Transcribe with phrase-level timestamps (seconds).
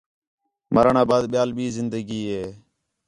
[0.73, 2.43] مرݨ آ بعد ٻِیال ٻئی زندگی ہے